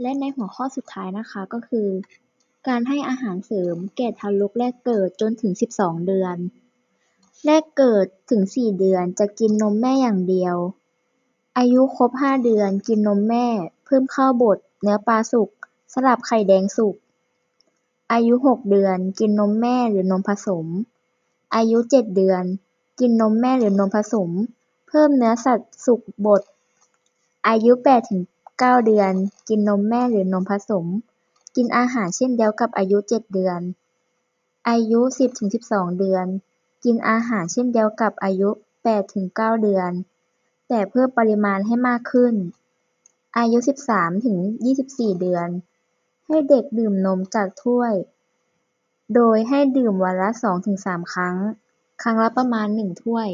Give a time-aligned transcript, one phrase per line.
[0.00, 1.88] และในหัวข้อสุดท้ายนะคะก็คือ
[2.68, 6.36] การให้อาหารเสริมแก่ทารกแรกเกิดจนถึงสิบสองเดือน
[7.44, 10.56] แรกเกิดถึงสี่เดือนจะกินนมแม่อย่างเดียว
[11.58, 13.46] อายุครบห้าเดือนกินนมแม่
[13.84, 15.50] เพิ่มข้าวบดเนื้อปลาสุก
[15.92, 16.96] สลับไข่แดงสุก
[18.12, 20.66] อายุหกเดือนกินนมแม่หรือนมผสม
[21.54, 22.44] อายุเจ็ดเดือน
[23.00, 24.30] กินนมแม่หรือนมผสม
[24.88, 26.42] เพิ่มเนื้อสัตว์สุกบด
[27.46, 28.22] อายุแปดถึง
[28.58, 29.12] เก้าเดือน
[29.48, 30.86] กินนมแม่หรือนมผสม
[31.56, 33.60] กินอาหารเช่นเดียวกับอายุเจ็ดเดือน
[34.68, 36.26] อายุสิบถึงสิบสองเดือน
[36.84, 38.50] กินอาหารเช่นเดียวกับอายุ
[38.82, 39.90] แปดถึงเก้าเดือน
[40.68, 42.34] แต่เพิ่มปริมาณให้มากขึ้น
[43.38, 45.48] อายุสิบสามถึงยี่สิบสี่เดือน
[46.26, 47.92] ให้เด็กดื่มนมจากถ้วย
[49.14, 51.36] โดยให้ดื่มวันละสองถึงสามครั้ง
[52.02, 53.28] ครั้งละประมาณหนึ่งถ้วย